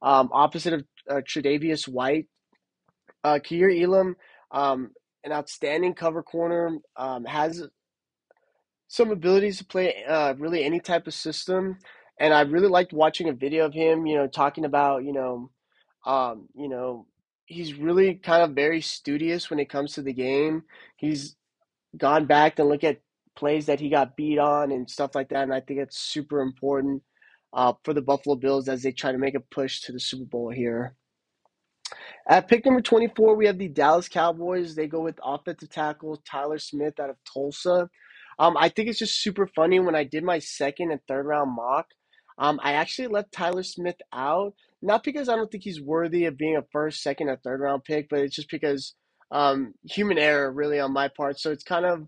[0.00, 2.26] Um, opposite of uh, Tre'Davious White,
[3.22, 4.16] uh, Kaiir Elam,
[4.50, 4.90] um,
[5.22, 7.62] an outstanding cover corner, um, has
[8.88, 11.78] some abilities to play uh, really any type of system.
[12.18, 15.50] And I really liked watching a video of him, you know, talking about, you know,
[16.06, 17.06] um, you know,
[17.46, 20.64] he's really kind of very studious when it comes to the game.
[20.96, 21.36] He's
[21.96, 23.00] gone back to look at
[23.36, 25.42] plays that he got beat on and stuff like that.
[25.42, 27.02] And I think it's super important
[27.52, 30.24] uh, for the Buffalo Bills as they try to make a push to the Super
[30.24, 30.94] Bowl here.
[32.28, 34.74] At pick number 24, we have the Dallas Cowboys.
[34.74, 37.88] They go with offensive tackle Tyler Smith out of Tulsa.
[38.38, 41.54] Um, I think it's just super funny when I did my second and third round
[41.54, 41.86] mock.
[42.38, 46.36] Um, I actually left Tyler Smith out, not because I don't think he's worthy of
[46.36, 48.94] being a first, second, or third round pick, but it's just because
[49.30, 51.40] um, human error really on my part.
[51.40, 52.06] So it's kind of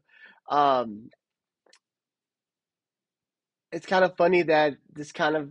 [0.48, 1.08] um,
[3.72, 5.50] it's kind of funny that this kind of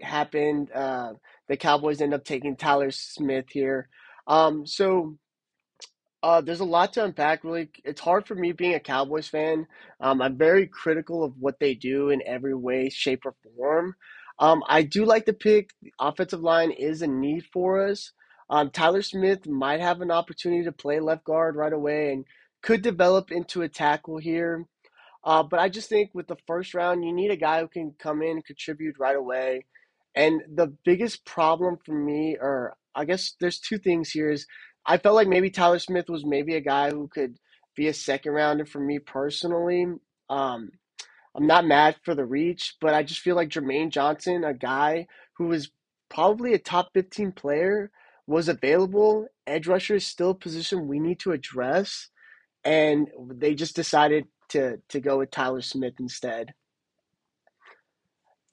[0.00, 0.70] happened.
[0.72, 1.14] Uh,
[1.48, 3.88] the Cowboys end up taking Tyler Smith here.
[4.26, 5.16] Um, so
[6.22, 7.44] uh, there's a lot to unpack.
[7.44, 9.66] Really, it's hard for me being a Cowboys fan.
[10.00, 13.94] Um, I'm very critical of what they do in every way, shape, or form.
[14.38, 15.70] Um, I do like the pick.
[15.82, 18.12] The offensive line is a need for us.
[18.50, 22.24] Um, Tyler Smith might have an opportunity to play left guard right away and
[22.62, 24.64] could develop into a tackle here.
[25.24, 27.94] Uh, but I just think with the first round, you need a guy who can
[27.98, 29.66] come in and contribute right away.
[30.14, 34.46] And the biggest problem for me, or I guess there's two things here, is
[34.86, 37.36] I felt like maybe Tyler Smith was maybe a guy who could
[37.76, 39.86] be a second rounder for me personally.
[40.30, 40.70] Um,
[41.38, 45.06] I'm not mad for the reach, but I just feel like Jermaine Johnson, a guy
[45.38, 45.70] who was
[46.10, 47.92] probably a top 15 player,
[48.26, 49.28] was available.
[49.46, 52.08] Edge rusher is still a position we need to address
[52.64, 56.54] and they just decided to to go with Tyler Smith instead.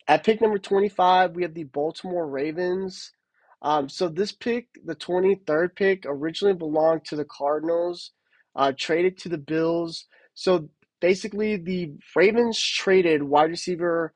[0.08, 3.14] At pick number 25, we have the Baltimore Ravens.
[3.64, 8.12] Um, so this pick, the 23rd pick, originally belonged to the Cardinals,
[8.56, 10.06] uh, traded to the Bills.
[10.36, 10.70] So
[11.02, 14.14] basically, the Ravens traded wide receiver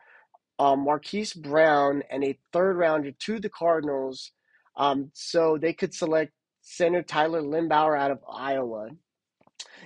[0.60, 4.32] um, Marquise Brown and a third rounder to the Cardinals
[4.76, 8.90] um, so they could select center Tyler Linderbaum out of Iowa.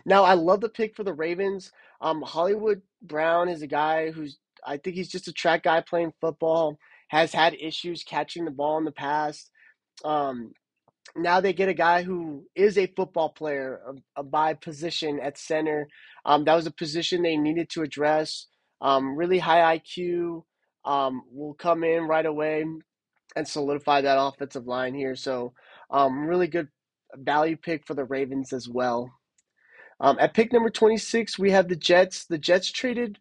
[0.06, 1.72] Now, I love the pick for the Ravens.
[2.02, 6.14] Um, Hollywood Brown is a guy who's, I think he's just a track guy playing
[6.20, 6.78] football,
[7.10, 9.52] has had issues catching the ball in the past.
[10.04, 10.54] Um,
[11.16, 13.82] now they get a guy who is a football player
[14.16, 15.88] a by position at center.
[16.26, 18.48] Um, that was a position they needed to address.
[18.82, 20.44] Um, really high IQ
[20.86, 22.66] um, will come in right away
[23.36, 25.16] and solidify that offensive line here.
[25.16, 25.54] So,
[25.89, 26.68] um, really good
[27.16, 29.12] value pick for the Ravens as well.
[30.00, 32.26] Um, at pick number 26, we have the Jets.
[32.26, 33.20] The Jets traded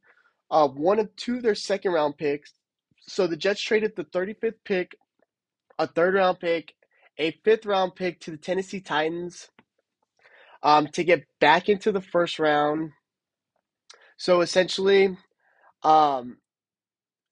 [0.51, 2.53] uh, one of two of their second round picks.
[3.03, 4.97] So the Jets traded the 35th pick,
[5.79, 6.75] a third round pick,
[7.19, 9.51] a fifth round pick to the Tennessee Titans
[10.63, 12.93] um, to get back into the first round.
[14.19, 15.17] So essentially,
[15.83, 16.39] um,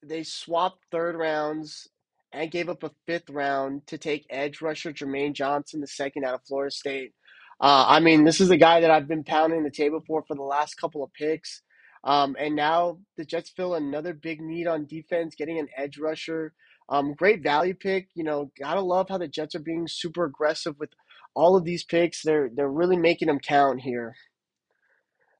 [0.03, 1.89] they swapped third rounds
[2.33, 6.35] and gave up a fifth round to take edge rusher Jermaine Johnson, the second out
[6.35, 7.13] of Florida State.
[7.61, 10.35] Uh, I mean, this is a guy that I've been pounding the table for for
[10.35, 11.61] the last couple of picks.
[12.03, 16.53] Um, and now the Jets fill another big need on defense, getting an edge rusher.
[16.91, 18.09] Um, great value pick.
[18.13, 20.89] You know, gotta love how the Jets are being super aggressive with
[21.33, 22.21] all of these picks.
[22.21, 24.13] They're they're really making them count here.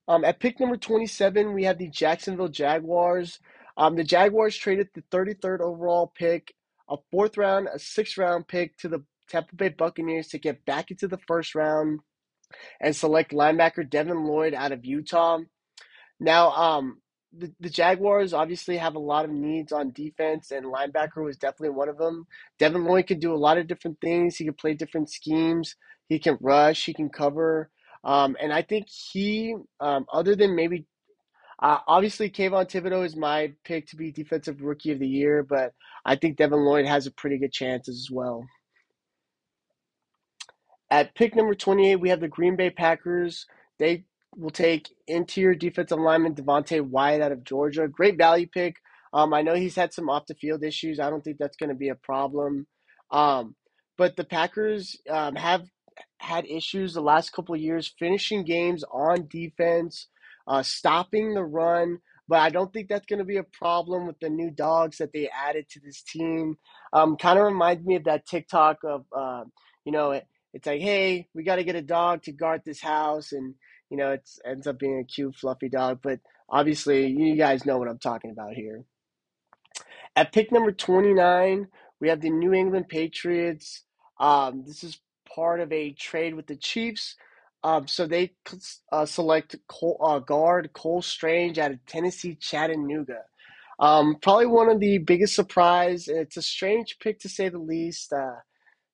[0.07, 3.39] Um, at pick number 27, we have the Jacksonville Jaguars.
[3.77, 6.53] Um, the Jaguars traded the 33rd overall pick,
[6.89, 10.91] a fourth round, a sixth round pick to the Tampa Bay Buccaneers to get back
[10.91, 11.99] into the first round
[12.81, 15.39] and select linebacker Devin Lloyd out of Utah.
[16.19, 17.01] Now, um,
[17.33, 21.69] the, the Jaguars obviously have a lot of needs on defense, and linebacker was definitely
[21.69, 22.27] one of them.
[22.59, 24.35] Devin Lloyd could do a lot of different things.
[24.35, 25.75] He could play different schemes.
[26.09, 26.85] He can rush.
[26.85, 27.69] He can cover.
[28.03, 30.85] Um, and I think he, um, other than maybe,
[31.61, 35.73] uh, obviously Kayvon Thibodeaux is my pick to be defensive rookie of the year, but
[36.03, 38.43] I think Devin Lloyd has a pretty good chance as well.
[40.89, 43.45] At pick number 28, we have the Green Bay Packers.
[43.79, 47.87] They will take interior defensive lineman Devonte Wyatt out of Georgia.
[47.87, 48.77] Great value pick.
[49.13, 50.99] Um, I know he's had some off the field issues.
[50.99, 52.67] I don't think that's going to be a problem.
[53.11, 53.55] Um,
[53.97, 55.65] but the Packers um, have
[56.19, 60.07] had issues the last couple of years finishing games on defense,
[60.47, 61.99] uh, stopping the run.
[62.27, 65.11] But I don't think that's going to be a problem with the new dogs that
[65.11, 66.57] they added to this team.
[66.93, 69.43] Um, kind of reminds me of that TikTok of, uh,
[69.83, 72.81] you know, it, it's like, hey, we got to get a dog to guard this
[72.81, 73.55] house, and
[73.91, 75.99] you know, it ends up being a cute, fluffy dog.
[76.01, 78.85] But obviously, you guys know what I'm talking about here.
[80.15, 81.67] At pick number 29,
[81.99, 83.83] we have the New England Patriots.
[84.19, 84.99] Um, this is
[85.35, 87.15] part of a trade with the Chiefs.
[87.63, 88.31] Um, so they
[88.91, 93.23] uh, select Cole, uh, guard Cole Strange out of Tennessee Chattanooga.
[93.77, 96.07] Um, probably one of the biggest surprise.
[96.07, 98.13] It's a strange pick to say the least.
[98.13, 98.35] Uh,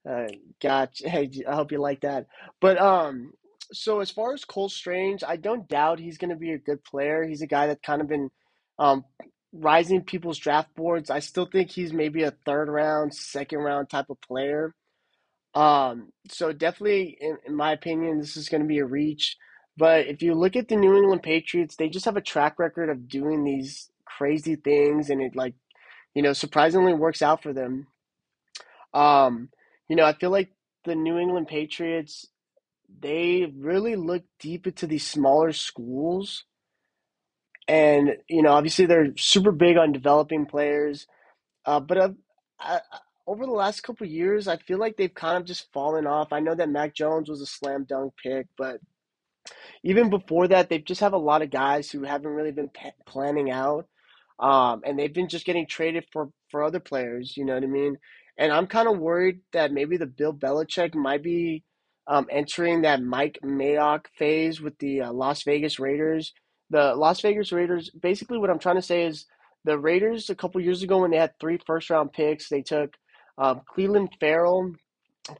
[0.10, 0.27] uh,
[0.62, 1.07] gotcha.
[1.10, 2.27] Hey, I hope you like that.
[2.60, 3.33] But um,
[3.71, 6.84] so as far as Cole Strange, I don't doubt he's going to be a good
[6.84, 7.25] player.
[7.25, 8.30] He's a guy that's kind of been
[8.80, 9.06] um
[9.53, 11.10] rising people's draft boards.
[11.10, 14.73] I still think he's maybe a third round, second round type of player.
[15.56, 19.38] Um, so definitely, in, in my opinion, this is going to be a reach.
[19.77, 22.89] But if you look at the New England Patriots, they just have a track record
[22.89, 25.53] of doing these crazy things, and it like
[26.13, 27.88] you know surprisingly works out for them.
[28.93, 29.49] Um,
[29.88, 30.49] you know, I feel like
[30.86, 32.27] the New England Patriots
[33.02, 36.45] they really look deep into these smaller schools,
[37.67, 41.08] and you know, obviously they're super big on developing players.
[41.65, 42.10] Uh, but uh,
[42.60, 42.82] I,
[43.28, 46.32] over the last couple years, I feel like they've kind of just fallen off.
[46.32, 48.80] I know that Mac Jones was a slam dunk pick, but
[49.84, 52.91] even before that, they just have a lot of guys who haven't really been p-
[53.06, 53.88] planning out,
[54.39, 57.36] um, and they've been just getting traded for for other players.
[57.36, 57.97] You know what I mean?
[58.38, 61.63] And I'm kind of worried that maybe the Bill Belichick might be
[62.08, 66.34] um, entering that Mike Mayock phase with the uh, Las Vegas Raiders.
[66.70, 69.26] The Las Vegas Raiders, basically, what I'm trying to say is
[69.63, 72.96] the Raiders a couple years ago when they had three first round picks, they took
[73.38, 74.74] um, Clelin Ferrell,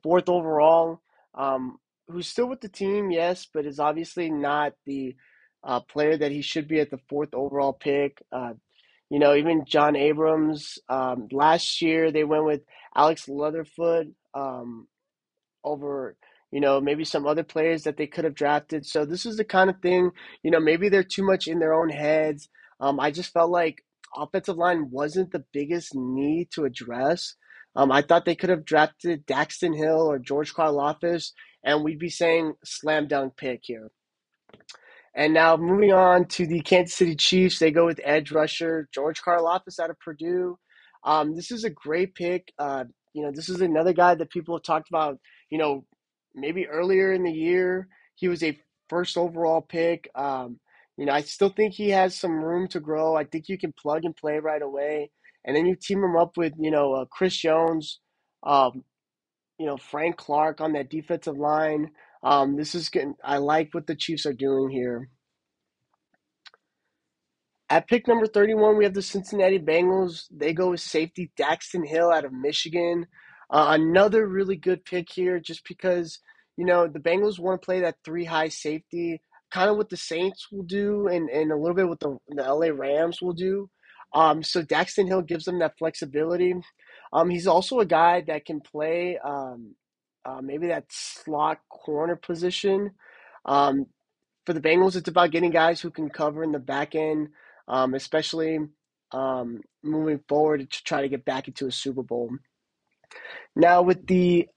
[0.04, 1.02] fourth overall.
[1.34, 1.78] Um,
[2.08, 5.16] who's still with the team, yes, but is obviously not the
[5.64, 8.22] uh, player that he should be at the fourth overall pick.
[8.32, 8.54] Uh,
[9.10, 10.80] you know, even John Abrams.
[10.90, 12.62] Um, last year they went with
[12.96, 14.88] Alex Leatherwood um,
[15.64, 16.16] over,
[16.52, 18.86] you know, maybe some other players that they could have drafted.
[18.86, 20.12] So this is the kind of thing,
[20.44, 22.48] you know, maybe they're too much in their own heads.
[22.80, 23.84] Um, I just felt like
[24.16, 27.36] offensive line wasn't the biggest need to address.
[27.76, 31.32] Um, I thought they could have drafted Daxton Hill or George Karlaftis,
[31.64, 33.92] and we'd be saying slam dunk pick here.
[35.14, 39.22] And now moving on to the Kansas City Chiefs, they go with edge rusher George
[39.22, 40.58] Karlaftis out of Purdue.
[41.04, 42.52] Um, this is a great pick.
[42.58, 45.20] Uh, you know, this is another guy that people have talked about.
[45.50, 45.86] You know,
[46.38, 50.10] maybe earlier in the year he was a first overall pick.
[50.16, 50.60] Um,
[50.98, 53.16] you know, I still think he has some room to grow.
[53.16, 55.12] I think you can plug and play right away,
[55.46, 58.00] and then you team him up with you know uh, Chris Jones,
[58.44, 58.84] um,
[59.60, 61.92] you know Frank Clark on that defensive line.
[62.24, 63.14] Um, this is good.
[63.24, 65.10] I like what the Chiefs are doing here.
[67.70, 70.24] At pick number 31, we have the Cincinnati Bengals.
[70.32, 73.06] They go with safety Daxton Hill out of Michigan.
[73.50, 76.20] Uh, another really good pick here just because,
[76.58, 79.98] you know, the Bengals want to play that three high safety, kind of what the
[79.98, 83.70] Saints will do and, and a little bit what the, the LA Rams will do.
[84.14, 86.54] Um, so Daxton Hill gives them that flexibility.
[87.14, 89.76] Um, he's also a guy that can play um,
[90.26, 92.92] uh, maybe that slot corner position.
[93.46, 93.86] Um,
[94.46, 97.30] for the Bengals, it's about getting guys who can cover in the back end,
[97.68, 98.60] um, especially
[99.12, 102.32] um, moving forward to try to get back into a Super Bowl.
[103.56, 104.48] Now, with the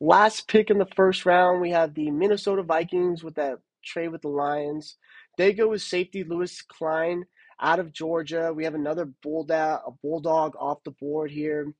[0.00, 4.22] last pick in the first round, we have the Minnesota Vikings with that trade with
[4.22, 4.96] the Lions.
[5.38, 7.22] They go with safety Lewis Cine
[7.60, 8.52] out of Georgia.
[8.54, 11.72] We have another bulldog, a bulldog off the board here.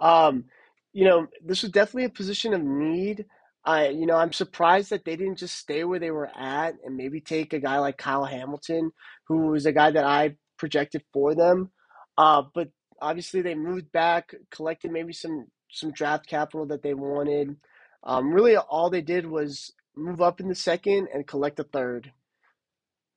[0.00, 0.44] Um,
[0.92, 3.26] you know, this was definitely a position of need.
[3.64, 6.96] I, you know, I'm surprised that they didn't just stay where they were at and
[6.96, 8.90] maybe take a guy like Kyle Hamilton,
[9.28, 11.70] who was a guy that I projected for them.
[12.16, 17.56] Uh, but obviously they moved back, collected maybe some some draft capital that they wanted.
[18.02, 22.12] Um, really, all they did was move up in the second and collect a third.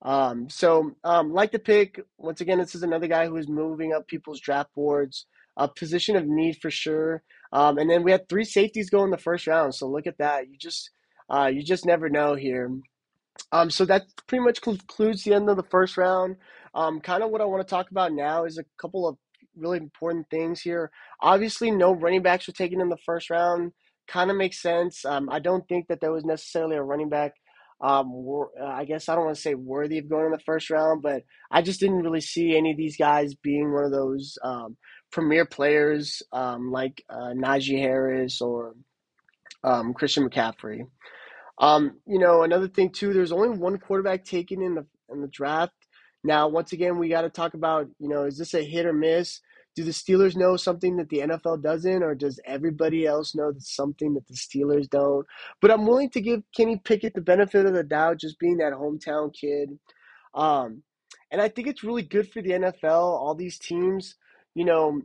[0.01, 3.93] Um, so, um, like the pick, once again, this is another guy who is moving
[3.93, 5.25] up people's draft boards.
[5.55, 7.21] A position of need for sure.
[7.51, 9.75] Um, and then we had three safeties go in the first round.
[9.75, 10.49] So look at that.
[10.49, 10.89] You just
[11.29, 12.71] uh, you just never know here.
[13.51, 16.37] Um, so that pretty much concludes the end of the first round.
[16.73, 19.17] Um, kind of what I want to talk about now is a couple of
[19.55, 20.91] really important things here.
[21.21, 23.71] Obviously, no running backs were taken in the first round.
[24.07, 25.05] Kind of makes sense.
[25.05, 27.33] Um, I don't think that there was necessarily a running back.
[27.81, 28.13] Um,
[28.59, 31.01] uh, I guess I don't want to say worthy of going in the first round,
[31.01, 34.77] but I just didn't really see any of these guys being one of those um,
[35.11, 38.75] premier players um, like uh, Najee Harris or
[39.63, 40.87] um, Christian McCaffrey.
[41.59, 45.27] Um, you know, another thing too, there's only one quarterback taken in the in the
[45.27, 45.73] draft.
[46.23, 48.93] Now, once again, we got to talk about, you know, is this a hit or
[48.93, 49.41] miss?
[49.75, 54.13] Do the Steelers know something that the NFL doesn't, or does everybody else know something
[54.13, 55.25] that the Steelers don't?
[55.61, 58.73] But I'm willing to give Kenny Pickett the benefit of the doubt, just being that
[58.73, 59.79] hometown kid.
[60.35, 60.83] Um,
[61.31, 62.83] and I think it's really good for the NFL.
[62.83, 64.15] All these teams,
[64.53, 65.01] you know,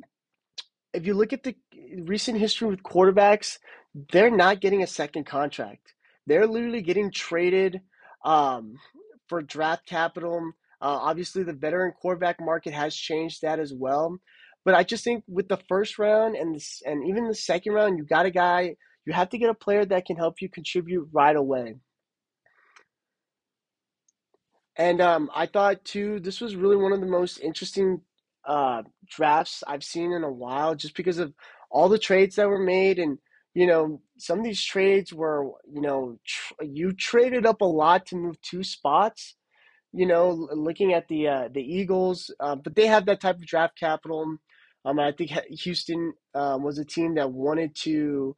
[0.92, 1.56] if you look at the
[2.00, 3.58] recent history with quarterbacks,
[4.12, 5.94] they're not getting a second contract.
[6.26, 7.80] They're literally getting traded
[8.24, 8.78] um,
[9.28, 10.52] for draft capital.
[10.80, 14.18] Uh, obviously, the veteran quarterback market has changed that as well.
[14.64, 18.04] But I just think with the first round and and even the second round, you
[18.04, 18.76] got a guy.
[19.06, 21.76] You have to get a player that can help you contribute right away.
[24.76, 28.02] And um, I thought too, this was really one of the most interesting
[28.46, 31.32] uh, drafts I've seen in a while, just because of
[31.70, 33.18] all the trades that were made, and
[33.54, 38.06] you know, some of these trades were, you know, tr- you traded up a lot
[38.06, 39.34] to move two spots.
[39.92, 43.46] You know, looking at the uh, the Eagles, uh, but they have that type of
[43.46, 44.36] draft capital.
[44.84, 45.30] Um, I think
[45.62, 48.36] Houston um, was a team that wanted to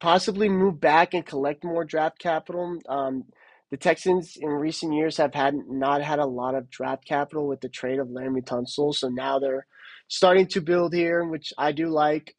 [0.00, 2.78] possibly move back and collect more draft capital.
[2.88, 3.24] Um,
[3.70, 7.60] the Texans in recent years have had not had a lot of draft capital with
[7.60, 9.66] the trade of Laremy Tunsil, so now they're
[10.08, 12.34] starting to build here, which I do like.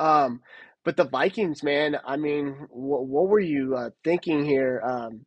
[0.00, 0.40] Um,
[0.84, 4.80] but the Vikings, man, I mean, what, what were you uh, thinking here?
[4.84, 5.26] Um,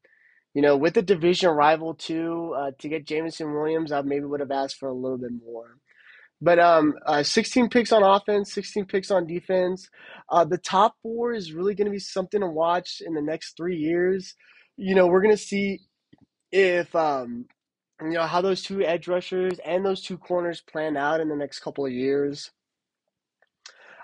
[0.53, 4.41] you know, with the division rival too, uh, to get Jameson Williams, I maybe would
[4.41, 5.77] have asked for a little bit more.
[6.41, 9.87] But um, uh, 16 picks on offense, 16 picks on defense.
[10.29, 13.55] Uh, the top four is really going to be something to watch in the next
[13.55, 14.35] three years.
[14.75, 15.81] You know, we're going to see
[16.51, 17.45] if um,
[18.01, 21.35] you know how those two edge rushers and those two corners plan out in the
[21.35, 22.49] next couple of years.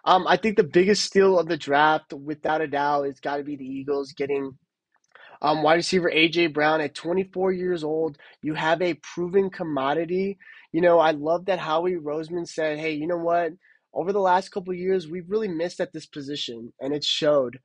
[0.06, 3.44] Um, I think the biggest steal of the draft, without a doubt, has got to
[3.44, 4.58] be the Eagles getting
[5.42, 8.18] um, wide receiver AJ Brown at 24 years old.
[8.42, 10.38] You have a proven commodity.
[10.72, 13.52] You know, I love that Howie Roseman said, "Hey, you know what?
[13.94, 17.60] Over the last couple years, we've really missed at this position, and it showed."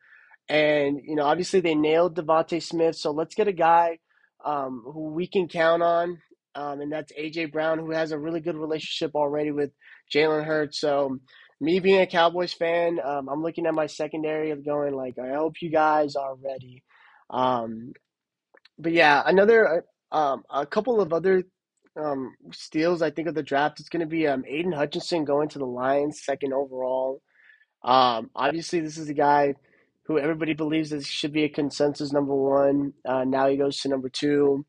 [0.49, 3.99] And you know, obviously they nailed DeVonta Smith, so let's get a guy
[4.45, 6.19] um, who we can count on,
[6.55, 9.71] um, and that's AJ Brown, who has a really good relationship already with
[10.15, 10.81] Jalen Hurts.
[10.81, 11.19] So
[11.61, 15.55] me being a Cowboys fan, um, I'm looking at my secondary going like, I hope
[15.63, 16.83] you guys are ready.
[17.33, 17.95] Um,
[18.79, 21.45] but yeah, another uh, um, a couple of other
[21.97, 25.49] um, steals I think of the draft is going to be um, Aidan Hutchinson going
[25.51, 27.23] to the Lions second overall.
[27.83, 29.55] Um, obviously, this is a guy
[30.05, 32.93] who everybody believes that should be a consensus number one.
[33.07, 34.65] Uh, now he goes to number two.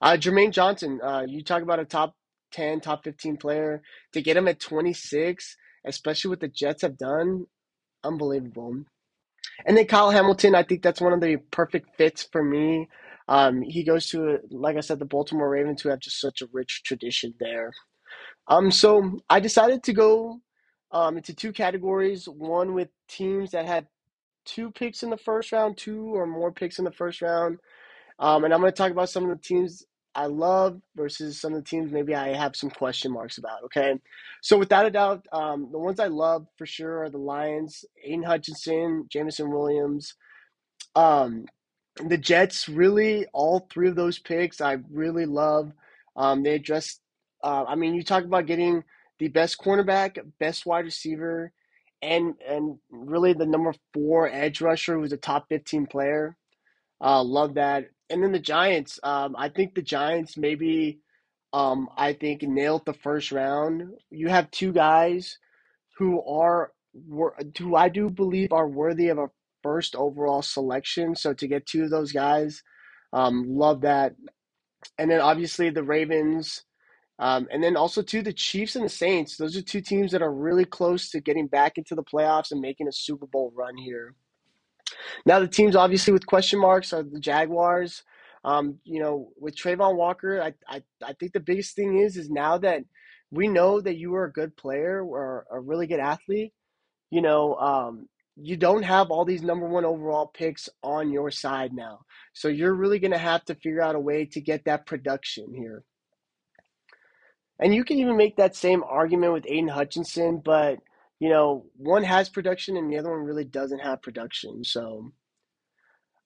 [0.00, 2.14] Uh, Jermaine Johnson, uh, you talk about a top
[2.52, 3.82] 10, top 15 player.
[4.12, 7.46] To get him at 26, especially what the Jets have done,
[8.02, 8.84] unbelievable.
[9.66, 12.88] And then Kyle Hamilton, I think that's one of the perfect fits for me.
[13.28, 16.48] Um, he goes to, like I said, the Baltimore Ravens, who have just such a
[16.52, 17.72] rich tradition there.
[18.48, 20.40] Um, so I decided to go
[20.90, 22.28] um, into two categories.
[22.28, 23.86] One with teams that had
[24.44, 27.58] two picks in the first round, two or more picks in the first round.
[28.18, 29.84] Um, and I'm going to talk about some of the teams
[30.14, 33.64] I love versus some of the teams maybe I have some question marks about.
[33.64, 33.98] Okay,
[34.42, 38.22] so without a doubt, um, the ones I love for sure are the Lions, Aidan
[38.24, 40.14] Hutchinson, Jameson Williams.
[40.94, 41.46] Um,
[42.08, 45.72] the Jets really all three of those picks I really love.
[46.16, 47.00] Um, they address.
[47.42, 48.84] Uh, I mean, you talk about getting
[49.18, 51.52] the best cornerback, best wide receiver,
[52.02, 56.36] and and really the number four edge rusher who's a top fifteen player.
[57.00, 57.86] Uh, love that.
[58.12, 59.00] And then the Giants.
[59.02, 61.00] Um, I think the Giants maybe.
[61.54, 63.82] Um, I think nailed the first round.
[64.10, 65.38] You have two guys
[65.98, 66.72] who are
[67.58, 69.30] who I do believe are worthy of a
[69.62, 71.14] first overall selection.
[71.14, 72.62] So to get two of those guys,
[73.12, 74.14] um, love that.
[74.98, 76.64] And then obviously the Ravens.
[77.18, 79.36] Um, and then also to the Chiefs and the Saints.
[79.36, 82.60] Those are two teams that are really close to getting back into the playoffs and
[82.60, 84.14] making a Super Bowl run here.
[85.26, 88.02] Now the teams obviously with question marks are the Jaguars.
[88.44, 92.28] Um, you know, with Travon Walker, I, I I think the biggest thing is is
[92.28, 92.82] now that
[93.30, 96.52] we know that you are a good player or a really good athlete,
[97.10, 101.72] you know, um, you don't have all these number one overall picks on your side
[101.72, 102.00] now.
[102.32, 105.54] So you're really going to have to figure out a way to get that production
[105.54, 105.84] here.
[107.58, 110.78] And you can even make that same argument with Aidan Hutchinson, but
[111.22, 114.64] you know, one has production and the other one really doesn't have production.
[114.64, 115.12] So,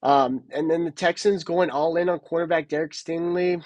[0.03, 3.63] um, and then the Texans going all in on cornerback Derek Stingley.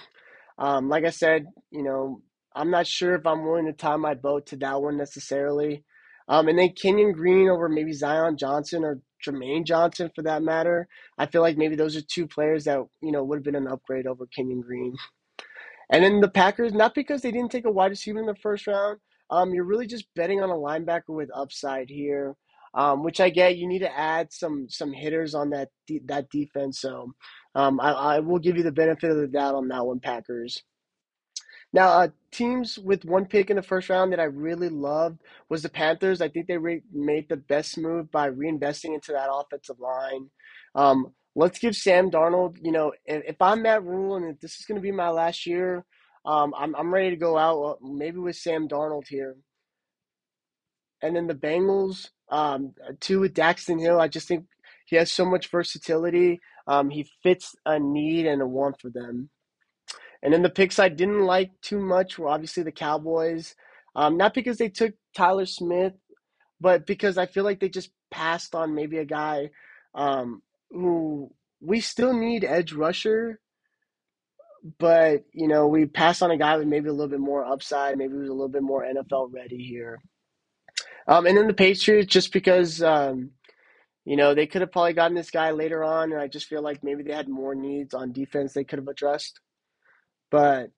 [0.58, 2.20] Um, like I said, you know,
[2.52, 5.84] I'm not sure if I'm willing to tie my boat to that one necessarily.
[6.26, 10.88] Um, and then Kenyon Green over maybe Zion Johnson or Jermaine Johnson for that matter.
[11.16, 13.68] I feel like maybe those are two players that, you know, would have been an
[13.68, 14.96] upgrade over Kenyon Green.
[15.92, 18.66] And then the Packers, not because they didn't take a wide receiver in the first
[18.66, 18.98] round,
[19.30, 22.36] um, you're really just betting on a linebacker with upside here,
[22.74, 23.56] um, which I get.
[23.56, 26.80] You need to add some some hitters on that de- that defense.
[26.80, 27.12] So
[27.54, 30.62] um, I, I will give you the benefit of the doubt on that one, Packers.
[31.72, 35.62] Now, uh, teams with one pick in the first round that I really loved was
[35.62, 36.20] the Panthers.
[36.20, 40.30] I think they re- made the best move by reinvesting into that offensive line.
[40.74, 44.58] Um, let's give Sam Darnold, you know, if, if I'm Matt Rhule and if this
[44.58, 45.84] is going to be my last year,
[46.24, 49.36] um, I'm I'm ready to go out uh, maybe with Sam Darnold here.
[51.02, 54.00] And then the Bengals, um, two with Daxton Hill.
[54.00, 54.44] I just think
[54.86, 56.40] he has so much versatility.
[56.66, 59.30] Um, he fits a need and a want for them.
[60.22, 63.54] And then the picks I didn't like too much were obviously the Cowboys.
[63.96, 65.94] Um, not because they took Tyler Smith,
[66.60, 69.50] but because I feel like they just passed on maybe a guy
[69.94, 73.40] um, who we still need edge rusher,
[74.78, 77.98] but you know we passed on a guy with maybe a little bit more upside,
[77.98, 80.00] maybe who's a little bit more NFL ready here.
[81.06, 83.30] Um, and then the Patriots, just because um,
[84.04, 86.62] you know they could have probably gotten this guy later on, and I just feel
[86.62, 89.40] like maybe they had more needs on defense they could have addressed.
[90.30, 90.70] But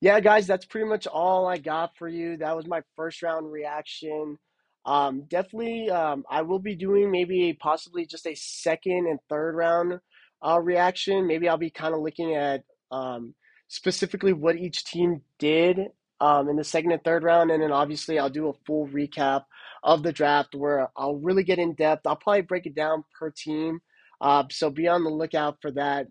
[0.00, 2.38] yeah, guys, that's pretty much all I got for you.
[2.38, 4.38] That was my first round reaction.
[4.86, 10.00] Um, definitely, um, I will be doing maybe possibly just a second and third round
[10.46, 11.26] uh, reaction.
[11.26, 13.34] Maybe I'll be kind of looking at um,
[13.68, 15.78] specifically what each team did
[16.20, 19.44] um, in the second and third round, and then obviously I'll do a full recap
[19.82, 22.06] of the draft where I'll really get in depth.
[22.06, 23.80] I'll probably break it down per team.
[24.20, 26.06] Uh, so be on the lookout for that.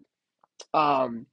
[0.73, 1.27] Um,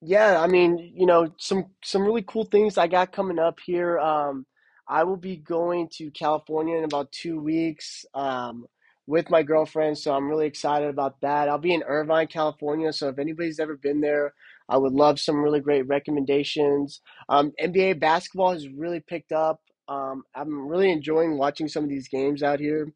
[0.00, 3.98] yeah, I mean, you know, some some really cool things I got coming up here.
[3.98, 4.46] Um,
[4.86, 8.66] I will be going to California in about two weeks um,
[9.08, 11.48] with my girlfriend, so I'm really excited about that.
[11.48, 14.34] I'll be in Irvine, California, so if anybody's ever been there,
[14.68, 17.00] I would love some really great recommendations.
[17.28, 19.60] Um, NBA basketball has really picked up.
[19.88, 22.92] Um, I'm really enjoying watching some of these games out here,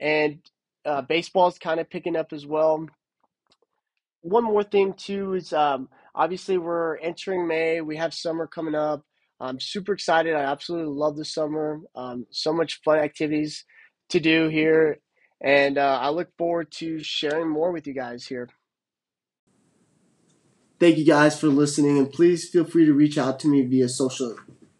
[0.00, 0.38] and
[0.84, 2.86] uh, baseball is kind of picking up as well
[4.22, 7.80] one more thing too is um, obviously we're entering May.
[7.80, 9.04] We have summer coming up.
[9.40, 10.34] I'm super excited.
[10.34, 11.80] I absolutely love the summer.
[11.94, 13.64] Um, so much fun activities
[14.10, 14.98] to do here,
[15.40, 18.48] and uh, I look forward to sharing more with you guys here.
[20.80, 23.88] Thank you guys for listening, and please feel free to reach out to me via
[23.88, 24.36] social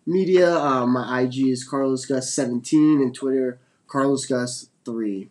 [0.06, 0.56] media.
[0.56, 5.28] Uh, my IG is Carlos Gus 17 and Twitter Carlos Gus 3.